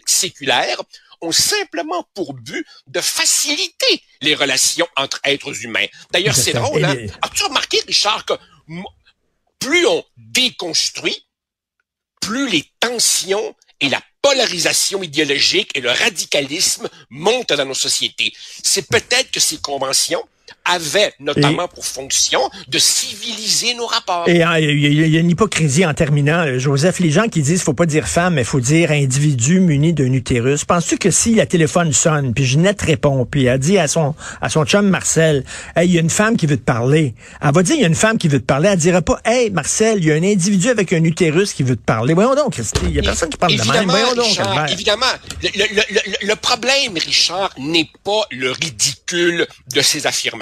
séculaires 0.07 0.83
ont 1.21 1.33
simplement 1.33 2.07
pour 2.15 2.35
but 2.35 2.67
de 2.87 3.01
faciliter 3.01 4.03
les 4.21 4.35
relations 4.35 4.89
entre 4.97 5.21
êtres 5.25 5.65
humains. 5.65 5.87
D'ailleurs, 6.11 6.37
c'est 6.37 6.53
drôle, 6.53 6.85
hein? 6.85 6.97
As-tu 7.23 7.45
remarqué, 7.45 7.81
Richard, 7.87 8.25
que 8.25 8.35
plus 9.59 9.87
on 9.87 10.05
déconstruit, 10.17 11.27
plus 12.21 12.49
les 12.49 12.65
tensions 12.81 13.55
et 13.81 13.89
la 13.89 14.03
polarisation 14.23 15.03
idéologique 15.03 15.71
et 15.75 15.81
le 15.81 15.91
radicalisme 15.91 16.89
montent 17.11 17.53
dans 17.53 17.67
nos 17.67 17.75
sociétés? 17.75 18.33
C'est 18.63 18.89
peut-être 18.89 19.31
que 19.31 19.41
ces 19.41 19.59
conventions 19.59 20.27
avait 20.65 21.13
notamment 21.21 21.69
pour 21.69 21.85
fonction 21.85 22.41
de 22.69 22.79
civiliser 22.79 23.75
nos 23.75 23.87
rapports. 23.87 24.29
Et 24.29 24.45
euh, 24.45 24.59
il 24.59 25.11
y, 25.11 25.17
a 25.17 25.21
une 25.21 25.31
hypocrisie 25.31 25.85
en 25.85 25.95
terminant, 25.95 26.47
euh, 26.47 26.59
Joseph. 26.59 27.01
Les 27.01 27.11
gens 27.11 27.29
qui 27.29 27.43
disent 27.43 27.63
faut 27.63 27.75
pas 27.75 27.87
dire 27.87 28.07
femme, 28.09 28.35
mais 28.35 28.45
faut 28.45 28.61
dire 28.61 28.91
individu 28.91 29.61
muni 29.61 29.93
d'un 29.93 30.13
utérus. 30.13 30.65
Penses-tu 30.65 30.97
que 30.99 31.11
si 31.11 31.35
la 31.35 31.47
téléphone 31.47 31.93
sonne, 31.93 32.33
puis 32.33 32.45
Ginette 32.45 32.81
répond, 32.83 33.27
puis 33.27 33.45
elle 33.45 33.59
dit 33.59 33.79
à 33.79 33.89
son 33.89 34.15
à 34.41 34.49
son 34.49 34.65
chum 34.65 34.89
Marcel, 34.89 35.45
hey, 35.77 35.89
il 35.89 35.95
y 35.95 35.99
a 35.99 36.01
une 36.01 36.11
femme 36.11 36.37
qui 36.37 36.47
veut 36.47 36.57
te 36.57 36.63
parler. 36.63 37.15
Elle 37.43 37.53
va 37.53 37.63
dire 37.63 37.77
il 37.77 37.83
y 37.83 37.85
a 37.85 37.89
une 37.89 37.95
femme 37.95 38.19
qui 38.19 38.29
veut 38.29 38.41
te 38.41 38.47
parler. 38.47 38.71
Elle 38.71 38.79
dira 38.79 39.03
pas, 39.03 39.21
hey 39.25 39.51
Marcel, 39.51 39.99
il 39.99 40.07
y 40.07 40.13
a 40.13 40.15
un 40.15 40.23
individu 40.23 40.71
avec 40.71 40.93
un 40.93 41.05
utérus 41.05 41.53
qui 41.53 41.63
veut 41.63 41.77
te 41.77 41.85
parler. 41.85 42.15
Voyons 42.15 42.35
donc, 42.35 42.55
Christy, 42.55 42.81
il 42.85 42.93
y 42.93 42.99
a 42.99 43.03
personne 43.03 43.29
qui 43.29 43.37
parle 43.37 43.57
de 43.57 43.71
même. 43.71 43.89
Voyons 43.89 44.15
donc, 44.15 44.39
évidemment, 44.71 45.07
le, 45.43 45.49
le, 45.55 46.27
le 46.27 46.37
problème, 46.37 46.95
Richard, 46.95 47.51
n'est 47.59 47.91
pas 48.03 48.23
le 48.31 48.51
ridicule 48.51 49.47
de 49.75 49.81
ces 49.81 50.07
affirmations 50.07 50.34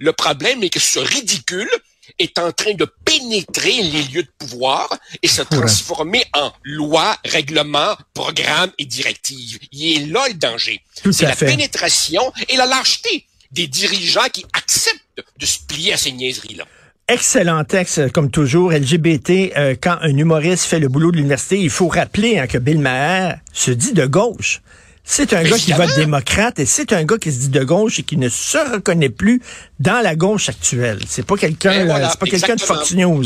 le 0.00 0.12
problème 0.12 0.62
est 0.62 0.70
que 0.70 0.80
ce 0.80 0.98
ridicule 0.98 1.70
est 2.18 2.38
en 2.38 2.52
train 2.52 2.74
de 2.74 2.86
pénétrer 3.04 3.82
les 3.82 4.02
lieux 4.04 4.22
de 4.22 4.30
pouvoir 4.38 4.88
et 5.22 5.28
se 5.28 5.42
transformer 5.42 6.24
en 6.34 6.52
loi, 6.64 7.16
règlement, 7.24 7.96
programme 8.14 8.70
et 8.78 8.86
directive. 8.86 9.58
Il 9.72 10.02
est 10.02 10.06
là 10.06 10.26
le 10.28 10.34
danger. 10.34 10.80
C'est 11.10 11.22
la 11.26 11.36
pénétration 11.36 12.32
et 12.48 12.56
la 12.56 12.66
lâcheté 12.66 13.26
des 13.50 13.66
dirigeants 13.66 14.28
qui 14.32 14.44
acceptent 14.52 15.24
de 15.38 15.46
se 15.46 15.58
plier 15.66 15.94
à 15.94 15.96
ces 15.96 16.12
niaiseries-là. 16.12 16.64
Excellent 17.10 17.64
texte, 17.64 18.12
comme 18.12 18.30
toujours. 18.30 18.70
LGBT, 18.70 19.56
euh, 19.56 19.74
quand 19.80 19.96
un 20.02 20.14
humoriste 20.14 20.64
fait 20.64 20.78
le 20.78 20.88
boulot 20.88 21.10
de 21.10 21.16
l'université, 21.16 21.58
il 21.58 21.70
faut 21.70 21.88
rappeler 21.88 22.38
hein, 22.38 22.46
que 22.46 22.58
Bill 22.58 22.78
Maher 22.78 23.38
se 23.54 23.70
dit 23.70 23.94
de 23.94 24.04
gauche. 24.04 24.60
C'est 25.10 25.32
un 25.32 25.42
gars 25.42 25.56
qui 25.56 25.72
vote 25.72 25.94
démocrate 25.96 26.58
et 26.58 26.66
c'est 26.66 26.92
un 26.92 27.02
gars 27.02 27.16
qui 27.16 27.32
se 27.32 27.38
dit 27.38 27.48
de 27.48 27.64
gauche 27.64 27.98
et 27.98 28.02
qui 28.02 28.18
ne 28.18 28.28
se 28.28 28.58
reconnaît 28.74 29.08
plus 29.08 29.40
dans 29.80 30.02
la 30.02 30.14
gauche 30.14 30.50
actuelle. 30.50 31.00
C'est 31.08 31.24
pas 31.24 31.36
quelqu'un, 31.36 31.86
ben 31.86 32.08
c'est 32.10 32.20
pas 32.20 32.26
quelqu'un 32.26 32.56
de 32.56 32.60
Fox 32.60 32.92
News. 32.92 33.24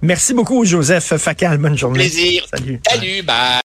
Merci 0.00 0.32
beaucoup, 0.32 0.64
Joseph 0.64 1.16
Facal. 1.16 1.58
Bonne 1.58 1.76
journée. 1.76 1.98
Plaisir. 1.98 2.46
Salut. 2.54 2.80
Salut, 2.88 3.22
bye. 3.22 3.34